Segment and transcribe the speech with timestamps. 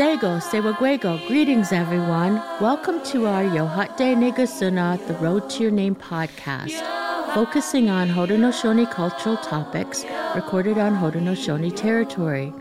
[0.00, 2.36] Sego, Sewaguego, greetings everyone.
[2.58, 6.80] Welcome to our Yohate Negasuna, The Road to Your Name podcast,
[7.34, 12.54] focusing on Haudenosaunee cultural topics recorded on Haudenosaunee territory.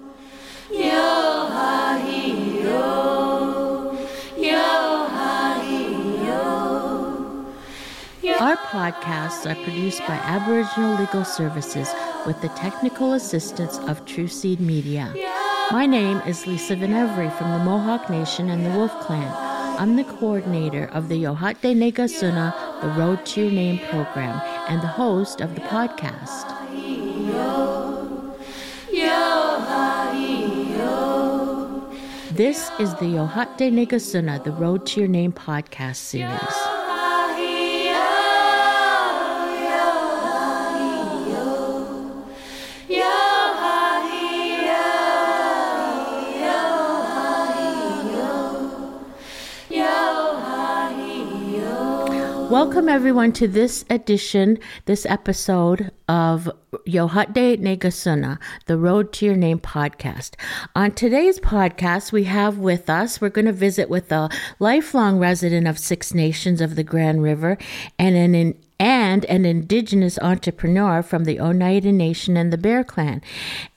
[8.41, 11.89] Our podcasts are produced by Aboriginal Legal Services
[12.25, 15.13] with the technical assistance of True Seed Media.
[15.71, 19.31] My name is Lisa Venevri from the Mohawk Nation and the Wolf Clan.
[19.79, 24.87] I'm the coordinator of the Yohate Negasuna, the Road to Your Name program, and the
[24.87, 26.49] host of the podcast.
[32.31, 36.78] This is the Yohate Negasuna, the Road to Your Name podcast series.
[52.49, 56.49] Welcome everyone to this edition, this episode of
[56.87, 60.33] Yohate Negasuna, the Road to Your Name podcast.
[60.75, 65.67] On today's podcast, we have with us, we're going to visit with a lifelong resident
[65.67, 67.55] of Six Nations of the Grand River
[67.99, 73.21] and an and an indigenous entrepreneur from the Oneida Nation and the Bear Clan.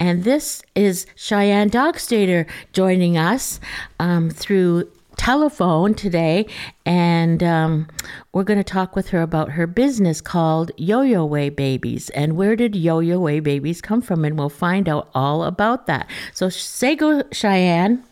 [0.01, 3.61] And this is Cheyanne Doxtador joining us
[3.99, 6.47] um, through telephone today,
[6.85, 7.89] and um,
[8.33, 12.37] we're going to talk with her about her business called Yo Yo Weh Babies and
[12.37, 16.09] where did Yo Yo Weh Babies come from, and we'll find out all about that.
[16.33, 18.03] So, say go, Cheyanne.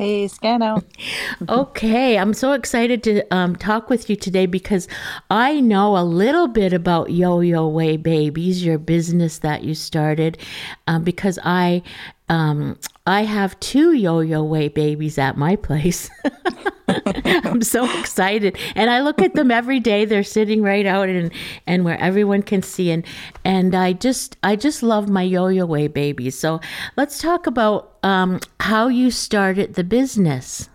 [0.00, 0.82] Hey, Scano.
[1.50, 4.88] okay, I'm so excited to um, talk with you today because
[5.28, 10.38] I know a little bit about Yo Yo Weh Babies, your business that you started,
[10.86, 11.82] um, because I
[12.30, 12.78] um,
[13.10, 16.08] I have two Yo Yo Weh babies at my place.
[17.24, 20.04] I'm so excited, and I look at them every day.
[20.04, 21.32] They're sitting right out and
[21.66, 23.04] and where everyone can see, and
[23.44, 26.38] and I just I just love my Yo Yo Weh babies.
[26.38, 26.60] So
[26.96, 30.68] let's talk about um, how you started the business.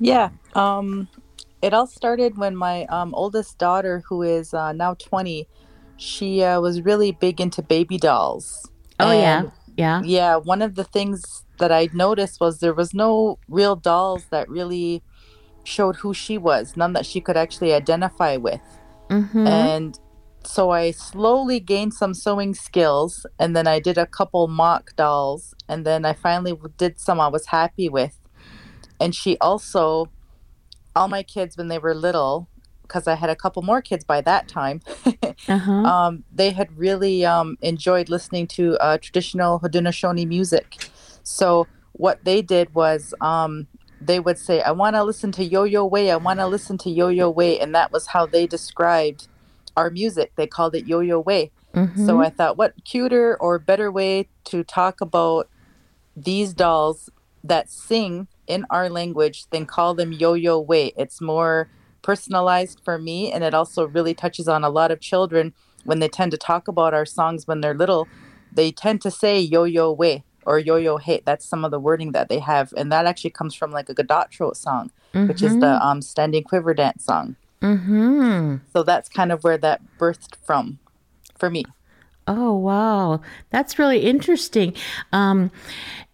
[0.00, 1.06] Yeah, um,
[1.62, 5.46] it all started when my um, oldest daughter, who is uh, now 20,
[5.98, 8.68] she uh, was really big into baby dolls.
[8.98, 10.02] Oh yeah yeah.
[10.04, 10.36] Yeah.
[10.36, 15.02] One of the things that I noticed was there was no real dolls that really
[15.64, 18.60] showed who she was, none that she could actually identify with.
[19.10, 19.46] Mm-hmm.
[19.46, 19.98] And
[20.44, 25.54] so I slowly gained some sewing skills and then I did a couple mock dolls
[25.68, 28.18] and then I finally did some I was happy with.
[29.00, 30.10] And she also,
[30.94, 32.48] all my kids when they were little,
[32.86, 34.80] because I had a couple more kids by that time,
[35.48, 35.72] uh-huh.
[35.72, 40.88] um, they had really um, enjoyed listening to uh, traditional Haudenosaunee music.
[41.22, 43.66] So what they did was um,
[44.00, 46.10] they would say, "I want to listen to Yo Yo Way.
[46.10, 49.28] I want to listen to Yo Yo Way," and that was how they described
[49.76, 50.32] our music.
[50.36, 51.50] They called it Yo Yo Way.
[51.74, 52.06] Mm-hmm.
[52.06, 55.48] So I thought, what cuter or better way to talk about
[56.16, 57.10] these dolls
[57.44, 60.90] that sing in our language than call them Yo Yo Weh?
[60.96, 61.68] It's more
[62.06, 65.52] personalized for me and it also really touches on a lot of children
[65.82, 68.06] when they tend to talk about our songs when they're little
[68.52, 71.80] they tend to say yo yo way or yo yo hey that's some of the
[71.80, 75.26] wording that they have and that actually comes from like a godot song mm-hmm.
[75.26, 75.88] which is the mm-hmm.
[75.88, 78.54] um, standing quiver dance song mm-hmm.
[78.72, 80.78] so that's kind of where that birthed from
[81.36, 81.64] for me
[82.28, 84.72] oh wow that's really interesting
[85.12, 85.50] um,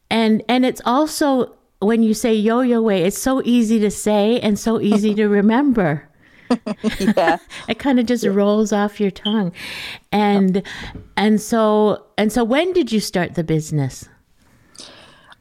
[0.08, 4.40] and and it's also when you say yo yo way, it's so easy to say
[4.40, 6.08] and so easy to remember.
[6.98, 7.38] yeah.
[7.68, 8.30] it kind of just yeah.
[8.30, 9.52] rolls off your tongue.
[10.10, 10.62] And
[11.16, 14.08] and so and so when did you start the business?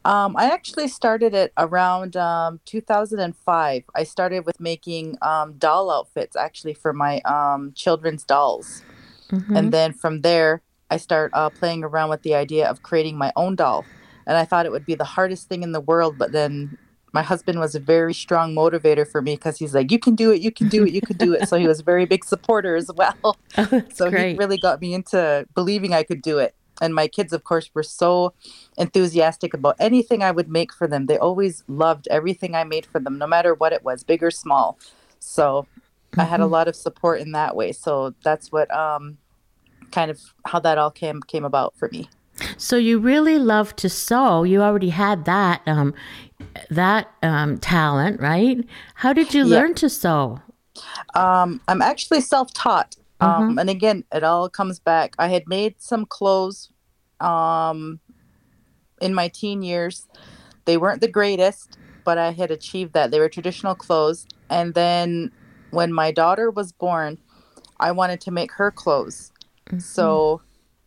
[0.04, 3.84] Um, I actually started it around um, 2005.
[3.94, 8.82] I started with making um, doll outfits actually for my um, children's dolls.
[9.30, 9.56] Mm-hmm.
[9.56, 13.32] And then from there, I start uh, playing around with the idea of creating my
[13.36, 13.86] own doll
[14.28, 16.18] and I thought it would be the hardest thing in the world.
[16.18, 16.78] But then
[17.14, 20.32] my husband was a very strong motivator for me because he's like, "You can do
[20.32, 22.24] it, you can do it, you can do it." so he was a very big
[22.26, 23.38] supporter as well.
[23.58, 24.32] Oh, so great.
[24.32, 26.56] he really got me into believing I could do it.
[26.82, 28.34] And my kids, of course, were so
[28.78, 31.06] enthusiastic about anything I would make for them.
[31.06, 34.32] They always loved everything I made for them, no matter what it was, big or
[34.32, 34.80] small.
[35.20, 35.68] So
[36.12, 36.22] mm-hmm.
[36.22, 36.54] I had a mm-hmm.
[36.54, 37.72] lot of support in that way.
[37.74, 39.18] So that's what um,
[39.92, 42.10] kind of how that all came came about for me.
[42.58, 44.44] So you really love to sew.
[44.44, 45.94] You already had that um,
[46.70, 48.66] that um, talent, right?
[48.96, 49.60] How did you yeah.
[49.60, 50.40] learn to sew?
[51.16, 53.60] Um, I'm actually self-taught, um, mm-hmm.
[53.60, 55.14] and again, it all comes back.
[55.20, 56.72] I had made some clothes
[57.20, 58.00] um,
[59.02, 60.08] in my teen years
[60.66, 63.12] they weren't the greatest, but I had achieved that.
[63.12, 64.28] They were traditional clothes.
[64.50, 65.32] And then
[65.72, 67.18] when my daughter was born,
[67.80, 69.32] I wanted to make her clothes.
[69.68, 69.80] Mm-hmm.
[69.80, 70.42] So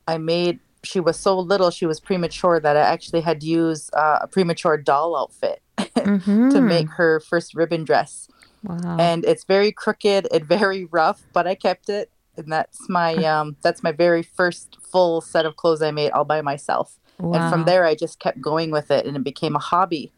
[0.07, 3.91] I made, she was so little, she was premature that I actually had to use
[3.93, 6.51] uh, a premature doll outfit mm-hmm.
[6.51, 8.29] to make her first ribbon dress.
[8.63, 8.97] Wow.
[8.99, 12.11] And it's very crooked and very rough, but I kept it.
[12.37, 16.25] And that's my um that's my very first full set of clothes I made all
[16.25, 16.99] by myself.
[17.19, 17.35] Wow.
[17.35, 20.11] And from there I just kept going with it and it became a hobby.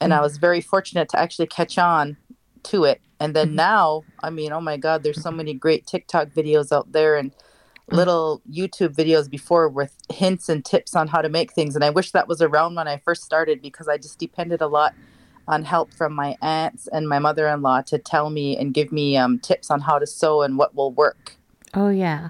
[0.00, 2.16] And I was very fortunate to actually catch on
[2.64, 3.00] to it.
[3.20, 3.56] And then mm-hmm.
[3.56, 7.30] now, I mean, oh my God, there's so many great TikTok videos out there and
[7.30, 7.36] mm.
[7.90, 11.74] Little YouTube videos before with hints and tips on how to make things.
[11.74, 14.66] And I wish that was around when I first started because I just depended a
[14.66, 14.94] lot
[15.48, 18.92] on help from my aunts and my mother in law to tell me and give
[18.92, 21.36] me um, tips on how to sew and what will work.
[21.74, 22.28] Oh yeah,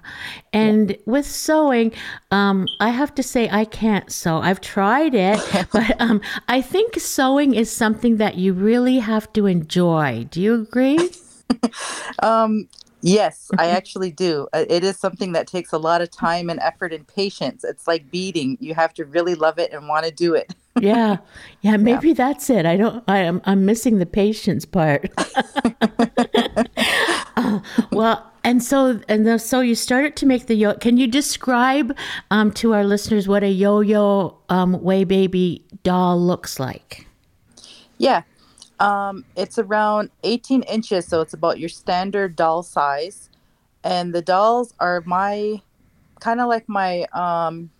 [0.52, 0.96] and yeah.
[1.04, 1.93] with sewing,
[2.31, 4.38] um, I have to say I can't sew.
[4.38, 5.40] I've tried it,
[5.72, 10.28] but um, I think sewing is something that you really have to enjoy.
[10.31, 11.10] Do you agree?
[12.22, 12.69] um,
[13.02, 14.49] yes, I actually do.
[14.54, 17.64] It is something that takes a lot of time and effort and patience.
[17.64, 20.54] It's like beading; you have to really love it and want to do it.
[20.81, 21.19] yeah,
[21.60, 21.76] yeah.
[21.78, 22.14] Maybe yeah.
[22.14, 22.66] that's it.
[22.66, 23.04] I don't.
[23.08, 23.43] I am.
[23.44, 25.10] I'm missing the patience part.
[27.37, 27.60] uh,
[27.90, 30.75] well and so and the, so you started to make the yo.
[30.75, 31.96] Can you describe
[32.31, 37.06] um, to our listeners what a yo-yo um, way baby doll looks like?
[37.98, 38.22] Yeah,
[38.82, 43.31] um, it's around 18 inches, so it's about your standard doll size.
[43.84, 45.62] And the dolls are my
[46.20, 47.70] kind of like my um,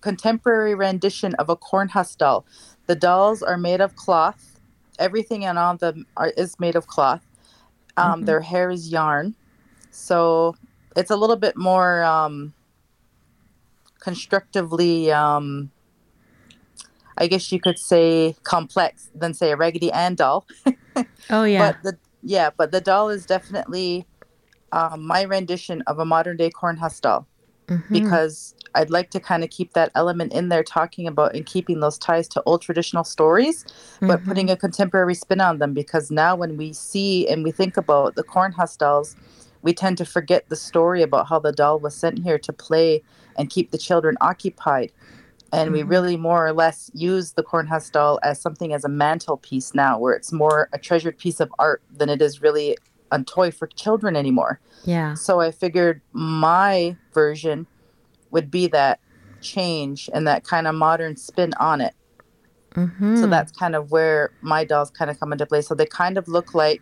[0.00, 2.44] contemporary rendition of a corn husk doll.
[2.86, 4.60] The dolls are made of cloth.
[4.98, 7.26] Everything and all of them are, is made of cloth.
[7.96, 8.24] Um, mm-hmm.
[8.26, 9.34] Their hair is yarn
[9.92, 10.56] so
[10.96, 12.54] it's a little bit more um,
[14.00, 15.70] constructively, um,
[17.18, 20.46] I guess you could say, complex than say a Raggedy Ann doll.
[21.30, 21.72] oh yeah.
[21.72, 24.06] But the yeah, but the doll is definitely
[24.72, 27.26] um, my rendition of a modern day corn husk doll
[27.66, 27.92] mm-hmm.
[27.92, 31.80] because I'd like to kind of keep that element in there, talking about and keeping
[31.80, 34.06] those ties to old traditional stories, mm-hmm.
[34.06, 35.74] but putting a contemporary spin on them.
[35.74, 39.16] Because now, when we see and we think about the corn husk dolls,
[39.62, 43.02] we tend to forget the story about how the doll was sent here to play
[43.36, 44.92] and keep the children occupied.
[45.52, 45.74] And mm-hmm.
[45.74, 49.74] we really more or less use the corn husk doll as something as a mantelpiece
[49.74, 52.76] now, where it's more a treasured piece of art than it is really
[53.10, 54.60] a toy for children anymore.
[54.84, 55.14] Yeah.
[55.14, 57.66] So I figured my version
[58.30, 59.00] would be that
[59.42, 61.94] change and that kind of modern spin on it.
[62.74, 63.16] Mm-hmm.
[63.16, 65.60] So that's kind of where my dolls kind of come into play.
[65.60, 66.80] So they kind of look like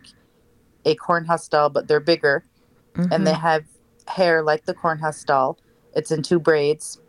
[0.85, 2.45] a corn husk doll, but they're bigger
[2.93, 3.11] mm-hmm.
[3.11, 3.41] and they mm-hmm.
[3.41, 3.65] have
[4.07, 5.59] hair like the corn husk doll.
[5.93, 7.00] It's in two braids.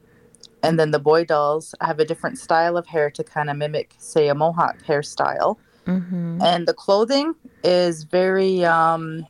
[0.62, 3.94] And then the boy dolls have a different style of hair to kind of mimic,
[3.98, 5.56] say, a mohawk hairstyle.
[5.86, 6.40] Mm-hmm.
[6.42, 9.26] And the clothing is very, um,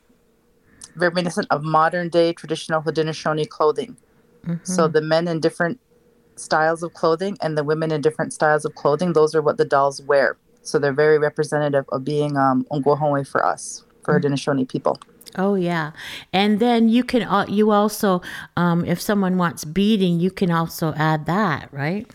[0.96, 3.96] very reminiscent of modern day traditional Haudenosaunee clothing.
[4.46, 4.64] Mm-hmm.
[4.64, 5.80] So the men in different
[6.36, 9.64] styles of clothing and the women in different styles of clothing, those are what the
[9.64, 10.36] dolls wear.
[10.62, 14.18] So they're very representative of being um, Ongwahome for us, for.
[14.18, 14.98] Haudenosaunee people.
[15.36, 15.92] Oh yeah,
[16.32, 18.20] and then you can uh, you also
[18.56, 22.10] um, if someone wants beading, you can also add that, right?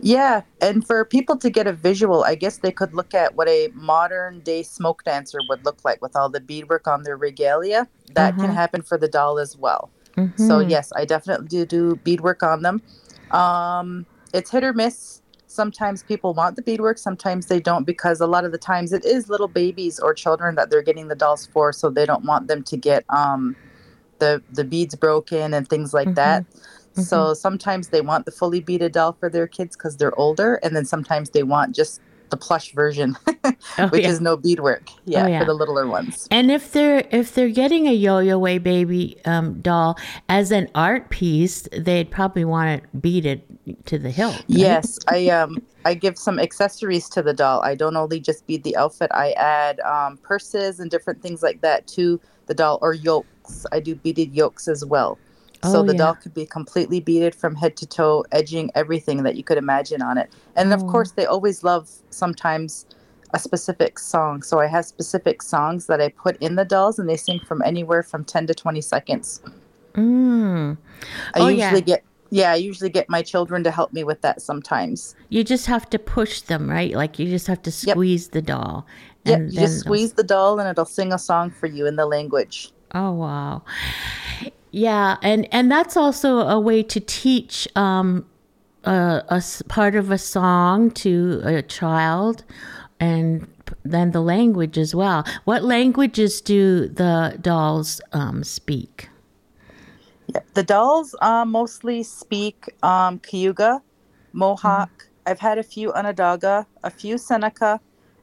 [0.00, 3.48] Yeah, and for people to get a visual, I guess they could look at what
[3.48, 7.88] a modern day smoke dancer would look like with all the beadwork on their regalia.
[8.14, 8.46] That uh-huh.
[8.46, 9.90] can happen for the doll as well.
[10.16, 10.46] Mm-hmm.
[10.46, 12.82] So yes, I definitely do do beadwork on them.
[13.30, 18.26] Um, it's hit or miss sometimes people want the beadwork, sometimes they don't, because a
[18.26, 21.46] lot of the times it is little babies or children that they're getting the dolls
[21.46, 23.56] for, so they don't want them to get um,
[24.20, 26.14] the the beads broken and things like mm-hmm.
[26.14, 26.44] that.
[26.44, 27.02] Mm-hmm.
[27.02, 30.76] So sometimes they want the fully beaded doll for their kids because they're older, and
[30.76, 33.16] then sometimes they want just the plush version,
[33.78, 34.10] oh, which yeah.
[34.10, 34.88] is no beadwork.
[35.04, 36.28] Yeah, oh, yeah, for the littler ones.
[36.30, 41.10] And if they're if they're getting a Yo-Yo Weh Baby um, doll as an art
[41.10, 43.42] piece, they'd probably want it beaded
[43.86, 44.36] to the hilt.
[44.36, 44.44] Right?
[44.48, 47.62] Yes, I um I give some accessories to the doll.
[47.62, 49.10] I don't only just bead the outfit.
[49.12, 53.64] I add um, purses and different things like that to the doll or yokes.
[53.72, 55.18] I do beaded yokes as well.
[55.64, 55.98] So oh, the yeah.
[55.98, 60.02] doll could be completely beaded from head to toe, edging everything that you could imagine
[60.02, 60.32] on it.
[60.54, 60.76] And oh.
[60.76, 62.86] of course, they always love sometimes
[63.34, 64.42] a specific song.
[64.42, 67.60] So I have specific songs that I put in the dolls, and they sing from
[67.62, 69.40] anywhere from 10 to 20 seconds.
[69.94, 70.76] Mm.
[71.34, 71.80] I oh, usually yeah.
[71.80, 75.16] get yeah, I usually get my children to help me with that sometimes.
[75.30, 76.92] You just have to push them, right?
[76.94, 78.32] Like you just have to squeeze yep.
[78.32, 78.86] the doll.
[79.24, 82.06] Yeah, you just squeeze the doll and it'll sing a song for you in the
[82.06, 82.70] language.
[82.94, 83.62] Oh wow.
[84.70, 88.26] Yeah, and and that's also a way to teach um,
[88.84, 92.44] a, a part of a song to a child
[93.00, 93.48] and
[93.84, 95.24] then the language as well.
[95.44, 99.08] What languages do the dolls um, speak?
[100.26, 103.82] Yeah, the dolls uh, mostly speak um, Cayuga,
[104.32, 104.90] Mohawk.
[104.90, 105.04] Mm-hmm.
[105.26, 107.80] I've had a few Onondaga, a few Seneca,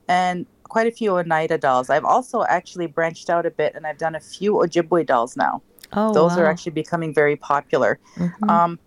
[0.07, 1.89] and quite a few Oneida dolls.
[1.89, 5.61] I've also actually branched out a bit and I've done a few Ojibwe dolls now.
[5.93, 6.43] Oh, Those wow.
[6.43, 7.99] are actually becoming very popular.
[8.17, 8.49] Mm-hmm.
[8.49, 8.79] Um,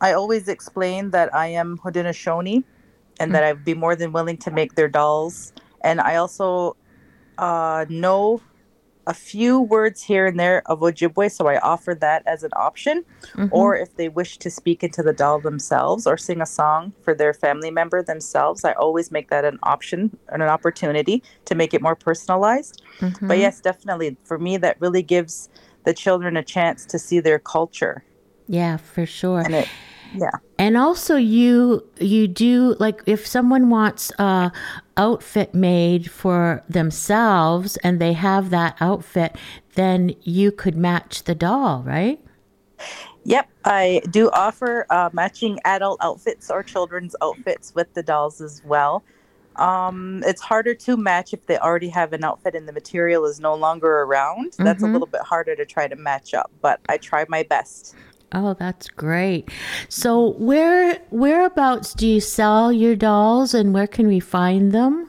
[0.00, 2.64] I always explain that I am Haudenosaunee and
[3.18, 3.32] mm-hmm.
[3.32, 5.52] that I'd be more than willing to make their dolls.
[5.82, 6.76] And I also
[7.38, 8.40] uh, know
[9.08, 13.04] a few words here and there of Ojibwe, so I offer that as an option.
[13.32, 13.46] Mm-hmm.
[13.52, 17.14] Or if they wish to speak into the doll themselves or sing a song for
[17.14, 21.72] their family member themselves, I always make that an option and an opportunity to make
[21.72, 22.82] it more personalized.
[23.00, 23.28] Mm-hmm.
[23.28, 25.48] But yes, definitely, for me, that really gives
[25.88, 28.04] the children a chance to see their culture.
[28.46, 29.40] Yeah, for sure.
[29.40, 29.68] And it,
[30.14, 34.50] yeah and also you you do like if someone wants a
[34.96, 39.36] outfit made for themselves and they have that outfit
[39.74, 42.18] then you could match the doll right
[43.24, 48.62] yep i do offer uh, matching adult outfits or children's outfits with the dolls as
[48.64, 49.04] well
[49.58, 53.40] um, it's harder to match if they already have an outfit and the material is
[53.40, 54.54] no longer around.
[54.58, 54.90] That's mm-hmm.
[54.90, 57.94] a little bit harder to try to match up, but I try my best.
[58.32, 59.50] Oh, that's great.
[59.88, 65.08] So, where whereabouts do you sell your dolls and where can we find them?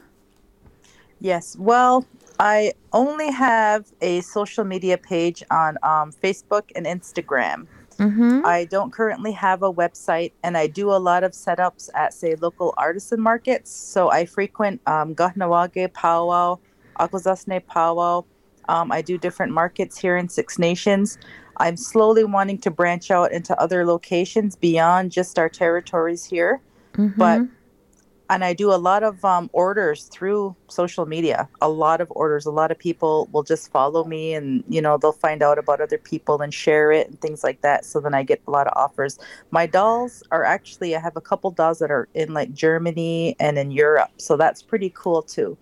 [1.20, 1.54] Yes.
[1.58, 2.06] Well,
[2.38, 7.66] I only have a social media page on um, Facebook and Instagram.
[8.00, 8.46] Mm-hmm.
[8.46, 12.34] I don't currently have a website, and I do a lot of setups at, say,
[12.34, 13.70] local artisan markets.
[13.70, 16.58] So I frequent um, Kahnawake Powwow,
[16.98, 18.24] Akwesasne Powwow.
[18.68, 21.18] Um, I do different markets here in Six Nations.
[21.58, 26.62] I'm slowly wanting to branch out into other locations beyond just our territories here.
[26.94, 27.18] Mm-hmm.
[27.18, 27.42] But
[28.30, 31.48] and I do a lot of um, orders through social media.
[31.60, 32.46] A lot of orders.
[32.46, 35.80] A lot of people will just follow me, and you know they'll find out about
[35.80, 37.84] other people and share it and things like that.
[37.84, 39.18] So then I get a lot of offers.
[39.50, 43.58] My dolls are actually I have a couple dolls that are in like Germany and
[43.58, 45.58] in Europe, so that's pretty cool too.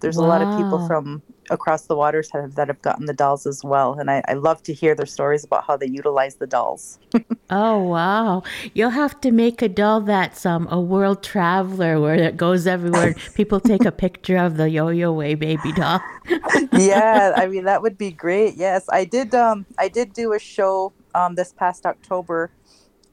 [0.00, 0.26] There's wow.
[0.26, 3.62] a lot of people from across the waters have, that have gotten the dolls as
[3.64, 3.94] well.
[3.98, 6.98] And I, I love to hear their stories about how they utilize the dolls.
[7.50, 8.42] oh, wow.
[8.74, 13.14] You'll have to make a doll that's um, a world traveler where it goes everywhere.
[13.34, 16.00] People take a picture of the Yo Yo Weh baby doll.
[16.72, 18.54] yeah, I mean, that would be great.
[18.56, 19.34] Yes, I did.
[19.34, 22.50] Um, I did do a show um, this past October.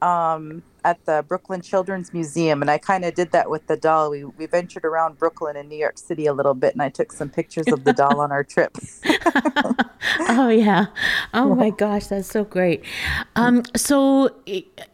[0.04, 4.10] Um, at the Brooklyn Children's Museum, and I kind of did that with the doll.
[4.10, 7.10] We we ventured around Brooklyn and New York City a little bit, and I took
[7.10, 8.76] some pictures of the doll on our trip.
[10.28, 10.86] oh yeah,
[11.32, 12.84] oh my gosh, that's so great.
[13.34, 14.30] Um, so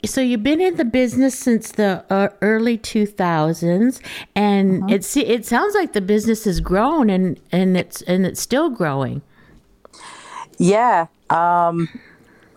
[0.05, 4.01] so you've been in the business since the uh, early two thousands,
[4.37, 4.95] and uh-huh.
[4.95, 9.23] it's it sounds like the business has grown and and it's and it's still growing.
[10.59, 11.89] Yeah, um,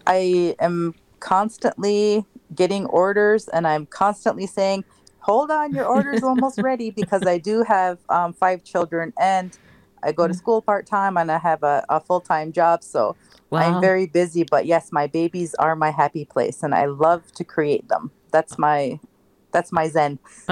[0.05, 4.83] I am constantly getting orders and I'm constantly saying,
[5.19, 9.57] hold on, your order is almost ready because I do have um, five children and
[10.03, 10.37] I go to mm.
[10.37, 12.83] school part time and I have a, a full time job.
[12.83, 13.15] So
[13.49, 13.59] wow.
[13.59, 14.43] I'm very busy.
[14.43, 18.11] But yes, my babies are my happy place and I love to create them.
[18.31, 18.99] That's my
[19.53, 20.19] that's my zen.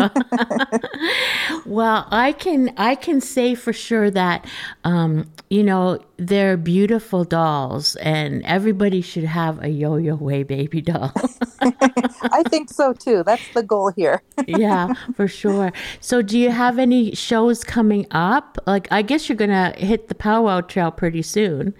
[1.65, 4.45] well, I can I can say for sure that
[4.83, 11.11] um, you know they're beautiful dolls, and everybody should have a Yo-Yo Weh baby doll.
[11.61, 13.23] I think so too.
[13.23, 14.21] That's the goal here.
[14.47, 15.73] yeah, for sure.
[15.99, 18.57] So, do you have any shows coming up?
[18.67, 21.73] Like, I guess you're gonna hit the powwow trail pretty soon.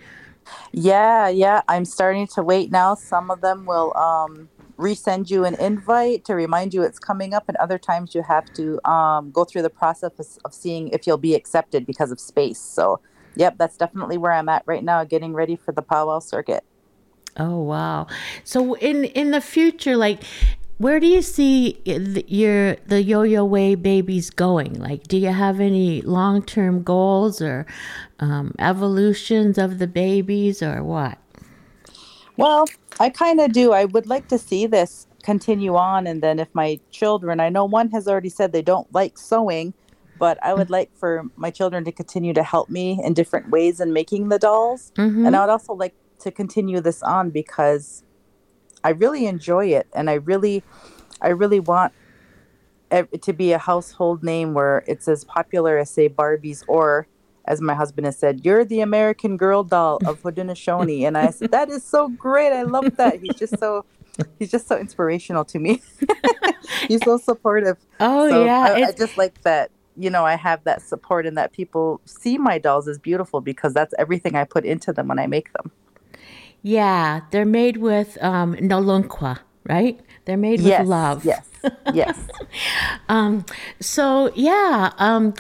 [0.74, 1.62] Yeah, yeah.
[1.68, 2.96] I'm starting to wait now.
[2.96, 4.50] Some of them will um,
[4.82, 8.52] resend you an invite to remind you it's coming up and other times you have
[8.54, 12.60] to um, go through the process of seeing if you'll be accepted because of space.
[12.60, 13.00] So
[13.36, 16.64] yep that's definitely where i'm at right now getting ready for the powwow circuit.
[17.38, 18.08] Oh wow.
[18.44, 20.24] So in in the future like
[20.78, 24.74] where do you see your the yo-yo weh babies going?
[24.74, 27.66] Like do you have any long-term goals or
[28.20, 31.20] um, evolutions of the babies or what?
[32.36, 32.66] Well
[33.02, 33.74] I kind of do.
[33.74, 36.06] I would like to see this continue on.
[36.06, 39.74] And then if my children, I know one has already said they don't like sewing,
[40.20, 43.80] but I would like for my children to continue to help me in different ways
[43.80, 44.92] in making the dolls.
[44.98, 45.26] Mm-hmm.
[45.26, 48.04] And I would also like to continue this on because
[48.84, 49.88] I really enjoy it.
[49.96, 50.64] And I really,
[51.24, 51.94] I really want
[52.92, 57.08] it to be a household name where it's as popular as, say, Barbie's or
[57.46, 61.04] as my husband has said, you're the American Girl doll of Haudenosaunee.
[61.08, 62.54] And I said, that is so great.
[62.54, 63.20] I love that.
[63.20, 63.86] He's just so
[64.40, 65.82] he's just so inspirational to me.
[66.88, 67.78] he's so supportive.
[68.00, 69.72] Oh So yeah, I, I just like that.
[69.98, 73.74] You know, I have that support and that people see my dolls as beautiful because
[73.74, 75.72] that's everything I put into them when I make them.
[76.62, 77.22] yeah.
[77.32, 78.56] They're made with um,
[79.66, 80.00] right?
[80.26, 81.26] They're made yes, with love.
[81.26, 81.50] yes,
[81.94, 82.18] yes.
[83.10, 83.46] Um,
[83.80, 85.34] so yeah, um,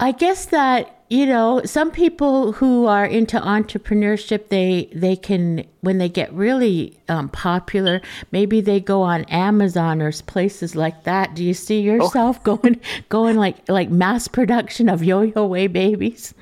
[0.00, 5.98] I guess that you know some people who are into entrepreneurship, they they can when
[5.98, 8.00] they get really um, popular,
[8.30, 11.34] maybe they go on Amazon or places like that.
[11.34, 16.34] Do you see yourself going going like like mass production of yo-yo weh babies?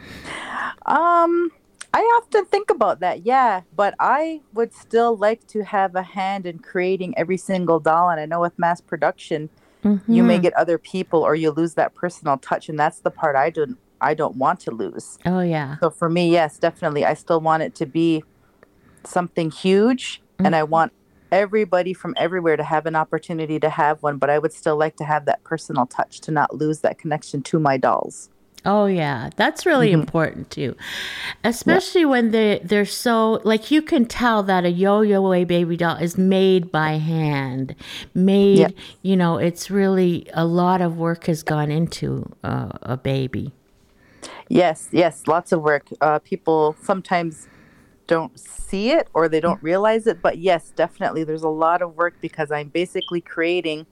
[0.85, 1.51] Um,
[1.95, 6.45] I often think about that, yeah, but I would still like to have a hand
[6.45, 8.11] in creating every single doll.
[8.11, 9.49] And I know with mass production,
[10.09, 10.43] you may mm-hmm.
[10.43, 13.79] get other people or you lose that personal touch, and that's the part I don't
[14.01, 15.19] I don't want to lose.
[15.25, 18.23] Oh yeah, So for me, yes, definitely, I still want it to be
[19.05, 20.55] something huge, and mm-hmm.
[20.55, 20.93] I want
[21.33, 24.19] everybody from everywhere to have an opportunity to have one.
[24.19, 27.43] But I would still like to have that personal touch to not lose that connection
[27.43, 28.31] to my dolls.
[28.67, 30.75] Oh yeah, that's really important too,
[31.45, 35.97] especially when they they're so like you can tell that a yo-yo weh baby doll
[35.99, 37.77] is made by hand,
[38.13, 38.59] made.
[38.59, 38.73] Yep.
[39.03, 43.53] You know, it's really a lot of work has gone into uh, a baby.
[44.49, 45.87] Yes, yes, lots of work.
[46.01, 47.47] Uh, people sometimes
[48.09, 51.97] don't see it or they don't realize it, but yes, definitely, there's a lot of
[51.97, 53.87] work because I'm basically creating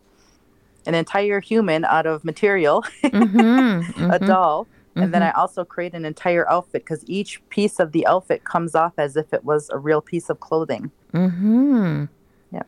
[0.86, 6.48] an entire human out of material, a doll, and then I also create an entire
[6.48, 10.00] outfit because each piece of the outfit comes off as if it was a real
[10.00, 10.90] piece of clothing.
[11.12, 12.04] Hmm.
[12.52, 12.62] Yeah.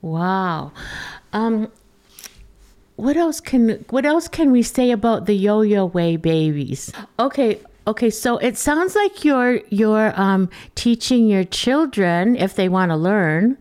[0.00, 0.72] Wow.
[1.32, 1.72] Um,
[2.96, 6.92] what else can what else can we say about the yo-yo weh babies?
[7.18, 8.10] Okay, okay.
[8.10, 13.58] So it sounds like you're you're um, teaching your children if they want to learn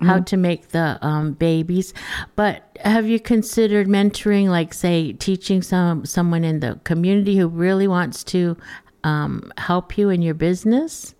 [0.00, 1.92] how to make the um, babies.
[2.36, 7.86] But have you considered mentoring, like say, teaching some someone in the community who really
[7.86, 8.56] wants to
[9.04, 11.14] um, help you in your business?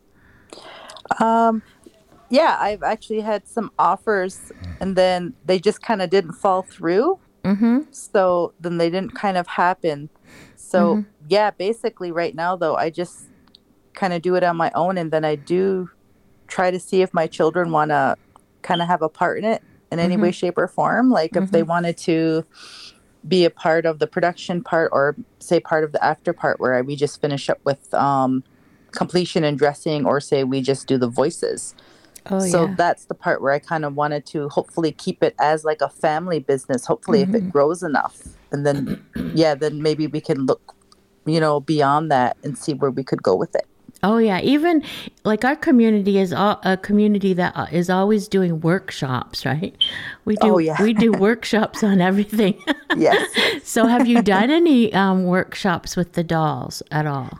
[1.21, 1.63] Um,
[2.31, 7.19] yeah, I've actually had some offers and then they just kind of didn't fall through.
[7.45, 7.81] Mm-hmm.
[7.91, 10.09] So then they didn't kind of happen.
[10.57, 13.31] So yeah, basically right now though, I just
[13.95, 15.89] kind of do it on my own and then I do
[16.47, 18.17] try to see if my children want to
[18.63, 21.51] kind of have a part in it in any way shape or form like if
[21.51, 22.45] they wanted to
[23.27, 26.75] be a part of the production part or say part of the after part where
[26.75, 28.45] I, we just finish up with um
[28.93, 31.75] completion and dressing or say we just do the voices
[32.31, 32.75] Oh so yeah.
[32.77, 35.89] that's the part where I kind of wanted to hopefully keep it as like a
[35.89, 36.87] family business.
[36.87, 37.49] Hopefully, if Mm-hmm.
[37.49, 38.17] it grows enough,
[38.53, 40.75] and then yeah, then maybe we can look,
[41.25, 43.67] you know, beyond that and see where we could go with it.
[44.05, 44.83] Oh yeah, even
[45.25, 49.77] like our community is all, a community that uh, always doing workshops, right?
[50.25, 50.83] We do Oh, yeah.
[50.83, 52.61] we do workshops on everything.
[52.97, 53.31] Yes.
[53.63, 57.39] so have you done any um, workshops with the dolls at all?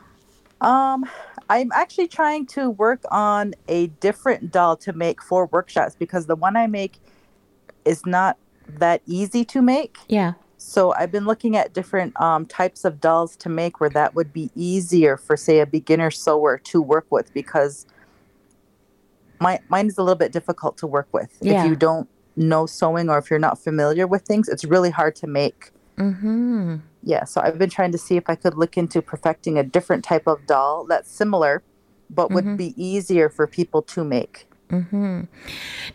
[0.61, 1.03] um,
[1.49, 6.37] I'm actually trying to work on a different doll to make for workshops because the
[6.37, 6.93] one I make
[7.83, 8.37] is not
[8.79, 9.97] that easy to make.
[10.07, 10.33] Yeah.
[10.65, 14.31] So I've been looking at different um, types of dolls to make where that would
[14.31, 17.85] be easier for, say, a beginner sewer to work with because
[19.39, 21.37] my mine is a little bit difficult to work with.
[21.41, 21.63] Yeah.
[21.63, 25.15] If you don't know sewing or if you're not familiar with things, it's really hard
[25.17, 25.71] to make.
[25.97, 26.77] Mm-hmm.
[27.03, 30.05] Yeah, so I've been trying to see if I could look into perfecting a different
[30.05, 31.61] type of doll that's similar,
[32.09, 34.47] but would be easier for people to make.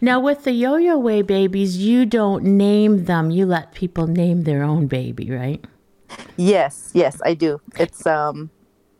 [0.00, 4.62] Now with the yo-yo weh babies, you don't name them; you let people name their
[4.62, 5.64] own baby, right?
[6.36, 7.60] Yes, yes, I do.
[7.78, 8.50] It's um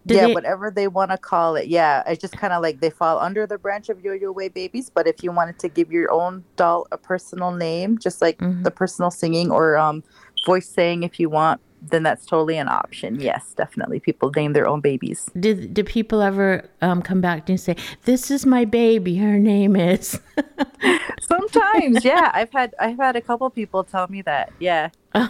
[0.07, 1.69] Do yeah, they- whatever they want to call it.
[1.69, 4.91] Yeah, it's just kind of like they fall under the branch of Yo-Yo Weh Babies.
[4.91, 8.63] But if you wanted to give your own doll a personal name, just like Mm-hmm.
[8.63, 10.03] the personal singing or um,
[10.47, 13.21] voice saying, if you want, then that's totally an option.
[13.21, 14.01] Yes, definitely.
[14.01, 15.31] People name their own babies.
[15.39, 19.17] Did do people ever um, come back to you and say, "This is my baby.
[19.17, 20.21] Her name is"?
[21.21, 24.53] Sometimes, yeah, I've had I've had a couple people tell me that.
[24.59, 24.91] Yeah.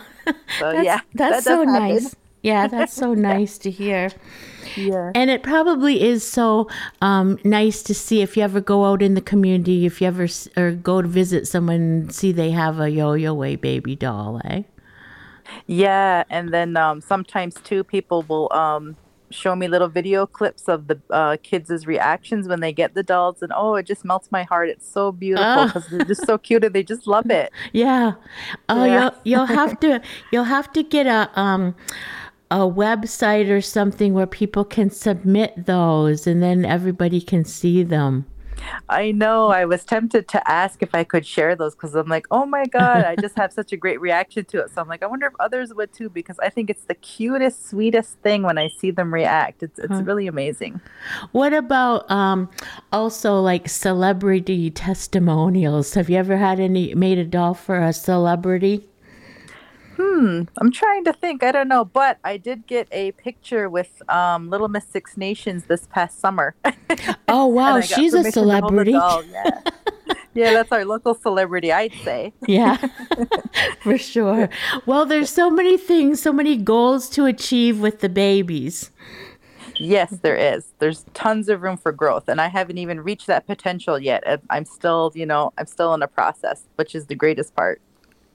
[0.59, 2.15] So That's, yeah, that's that so nice.
[2.43, 4.11] Yeah, that's so nice to hear.
[4.77, 5.11] Yeah.
[5.15, 6.69] And it probably is so
[7.01, 10.25] um, nice to see if you ever go out in the community, if you ever
[10.25, 14.41] s- or go to visit someone and see they have a yo-yo weh baby doll,
[14.45, 14.63] eh?
[15.67, 18.97] Yeah, and then um, sometimes too, people will um,
[19.31, 23.43] show me little video clips of the uh, kids' reactions when they get the dolls,
[23.43, 24.69] and oh, it just melts my heart.
[24.69, 25.67] It's so beautiful Ah.
[25.67, 27.53] because they're just so cute and they just love it.
[27.73, 28.13] Yeah.
[28.69, 29.03] Oh, Yeah.
[29.03, 30.01] you'll you'll have to
[30.33, 31.75] you'll have to get a um
[32.51, 38.25] a website or something where people can submit those and then everybody can see them.
[38.89, 39.49] I know.
[39.49, 42.65] I was tempted to ask if I could share those because I'm like, oh my
[42.67, 44.71] God, I just have such a great reaction to it.
[44.71, 47.69] So I'm like, I wonder if others would too, because I think it's the cutest,
[47.69, 49.63] sweetest thing when I see them react.
[49.63, 50.03] It's, it's huh.
[50.03, 50.81] really amazing.
[51.33, 52.49] What about um,
[52.93, 55.95] also like celebrity testimonials?
[55.95, 58.89] Have you ever had any, made a doll for a celebrity?
[59.99, 61.43] Hmm, I'm trying to think.
[61.43, 65.65] I don't know, but I did get a picture with um, Little Miss Six Nations
[65.65, 66.55] this past summer.
[67.29, 68.93] oh wow, she's a celebrity.
[68.93, 69.23] Yeah.
[70.35, 72.33] yeah, that's our local celebrity, I'd say.
[72.47, 72.77] yeah,
[73.81, 74.49] for sure.
[74.87, 78.93] Well, there's so many things, so many goals to achieve with the babies.
[79.81, 80.75] Yes, there is.
[80.79, 84.23] There's tons of room for growth, and I haven't even reached that potential yet.
[84.49, 87.81] I'm still, you know, I'm still in a process, which is the greatest part.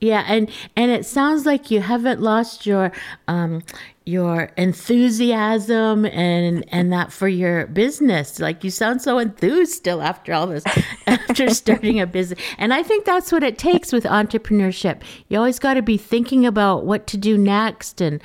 [0.03, 2.91] Yeah, and and it sounds like you haven't lost your
[3.29, 3.63] um
[4.03, 8.37] your enthusiasm and and that for your business.
[8.37, 10.65] Like you sound so enthused still after all this
[11.07, 12.37] after starting a business.
[12.57, 15.03] And I think that's what it takes with entrepreneurship.
[15.29, 18.21] You always got to be thinking about what to do next and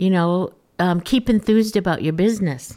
[0.00, 2.76] you know, um, keep enthused about your business.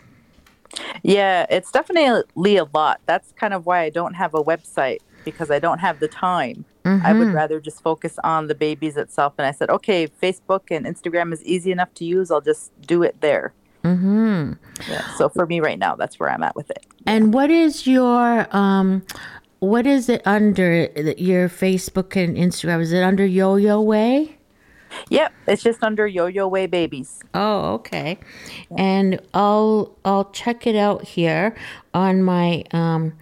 [1.02, 3.02] Yeah, it's definitely a lot.
[3.08, 6.66] That's kind of why I don't have a website because I don't have the time.
[6.84, 7.06] Mm-hmm.
[7.06, 7.36] I would mm-hmm.
[7.36, 9.34] rather just focus on the babies itself.
[9.38, 12.30] And I said, okay, Facebook and Instagram is easy enough to use.
[12.30, 13.54] I'll just do it there.
[13.84, 14.54] Mm-hmm.
[14.90, 16.86] Yeah, so for me right now, that's where I'm at with it.
[17.06, 19.04] And what is your um,
[19.60, 22.82] what is it under your Facebook and Instagram?
[22.82, 24.28] Is it under Yo Yo Weh?
[25.10, 27.20] Yep, it's just under Yo Yo Weh Babies.
[27.34, 28.20] Oh, okay.
[28.78, 31.56] And I'll I'll check it out here
[31.94, 33.14] on my um,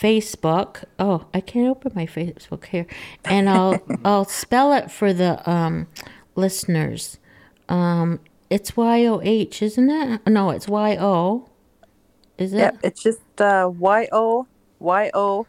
[0.00, 0.84] Facebook.
[0.98, 2.86] Oh, I can't open my Facebook here,
[3.24, 5.88] and I'll I'll spell it for the um,
[6.34, 7.18] listeners.
[7.68, 10.26] Um, it's Y O H, isn't it?
[10.26, 11.48] No, it's Y O.
[12.38, 12.58] Is it?
[12.58, 14.46] Yep, it's just uh, Y O
[14.78, 15.46] Y O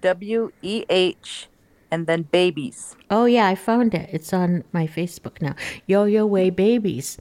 [0.00, 1.48] W E H
[1.90, 2.96] and then babies.
[3.10, 4.10] Oh yeah, I found it.
[4.12, 5.54] It's on my Facebook now.
[5.86, 7.18] Yo Yo Weh Babies.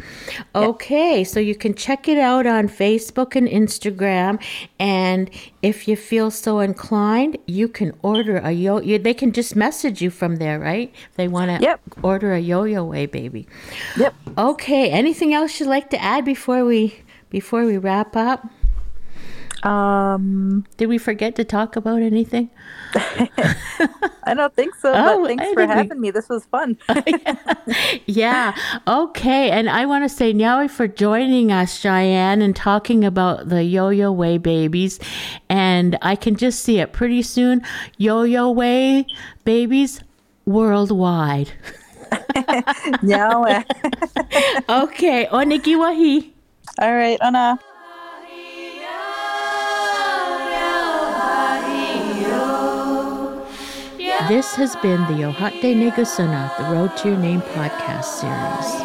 [0.55, 4.41] Okay, so you can check it out on Facebook and Instagram,
[4.79, 5.29] and
[5.61, 8.79] if you feel so inclined, you can order a yo.
[8.79, 10.93] They can just message you from there, right?
[11.09, 11.81] If they want to yep.
[12.01, 13.47] order a Yo Yo Weh baby.
[13.97, 14.15] Yep.
[14.37, 14.89] Okay.
[14.89, 18.47] Anything else you'd like to add before we before we wrap up?
[19.65, 22.51] Um, did we forget to talk about anything?
[22.93, 24.93] I don't think so.
[24.95, 26.07] Oh, but thanks for having we...
[26.07, 26.11] me.
[26.11, 26.77] This was fun.
[28.05, 28.55] yeah.
[28.87, 29.49] Okay.
[29.49, 33.89] And I want to say now for joining us, Cheyanne, and talking about the Yo
[33.89, 34.99] Yo Weh babies.
[35.49, 37.63] And I can just see it pretty soon.
[37.97, 39.03] Yo Yo Weh
[39.45, 40.01] babies
[40.45, 41.51] worldwide.
[43.01, 43.45] no.
[44.69, 45.25] okay.
[45.25, 46.31] Onikiwahi.
[46.79, 47.17] All right.
[47.21, 47.59] Ona.
[54.27, 58.81] This has been the Ohate Negusuna, the Road to Your Name podcast series.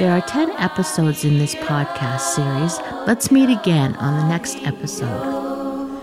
[0.00, 2.80] There are 10 episodes in this podcast series.
[3.06, 6.02] Let's meet again on the next episode.